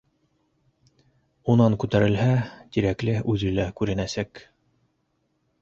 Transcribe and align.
Унан 1.53 1.77
күтәрелһә, 1.83 2.29
Тирәкле 2.77 3.15
үҙе 3.35 3.55
лә 3.61 3.69
күренәсәк. 3.83 4.47